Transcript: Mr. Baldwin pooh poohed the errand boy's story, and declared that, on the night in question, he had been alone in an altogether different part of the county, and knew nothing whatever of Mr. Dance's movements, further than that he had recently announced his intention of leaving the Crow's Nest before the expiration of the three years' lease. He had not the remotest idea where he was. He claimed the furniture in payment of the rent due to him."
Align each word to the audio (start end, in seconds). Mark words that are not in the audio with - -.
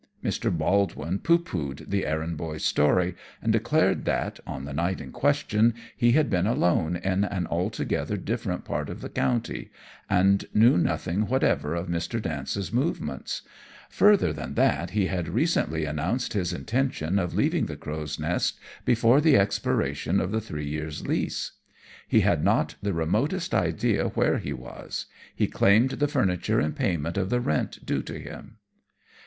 Mr. 0.23 0.51
Baldwin 0.51 1.19
pooh 1.19 1.37
poohed 1.37 1.87
the 1.91 2.07
errand 2.07 2.35
boy's 2.35 2.65
story, 2.65 3.13
and 3.39 3.53
declared 3.53 4.03
that, 4.05 4.39
on 4.47 4.65
the 4.65 4.73
night 4.73 4.99
in 4.99 5.11
question, 5.11 5.75
he 5.95 6.13
had 6.13 6.27
been 6.27 6.47
alone 6.47 6.95
in 6.95 7.23
an 7.23 7.45
altogether 7.45 8.17
different 8.17 8.65
part 8.65 8.89
of 8.89 9.01
the 9.01 9.09
county, 9.09 9.69
and 10.09 10.45
knew 10.55 10.75
nothing 10.75 11.27
whatever 11.27 11.75
of 11.75 11.87
Mr. 11.87 12.19
Dance's 12.19 12.73
movements, 12.73 13.43
further 13.91 14.33
than 14.33 14.55
that 14.55 14.89
he 14.89 15.05
had 15.05 15.29
recently 15.29 15.85
announced 15.85 16.33
his 16.33 16.51
intention 16.51 17.19
of 17.19 17.35
leaving 17.35 17.67
the 17.67 17.77
Crow's 17.77 18.17
Nest 18.19 18.59
before 18.83 19.21
the 19.21 19.37
expiration 19.37 20.19
of 20.19 20.31
the 20.31 20.41
three 20.41 20.67
years' 20.67 21.05
lease. 21.05 21.51
He 22.07 22.21
had 22.21 22.43
not 22.43 22.73
the 22.81 22.93
remotest 22.95 23.53
idea 23.53 24.07
where 24.07 24.39
he 24.39 24.51
was. 24.51 25.05
He 25.35 25.45
claimed 25.45 25.91
the 25.91 26.07
furniture 26.07 26.59
in 26.59 26.73
payment 26.73 27.17
of 27.19 27.29
the 27.29 27.39
rent 27.39 27.85
due 27.85 28.01
to 28.01 28.19
him." 28.19 28.57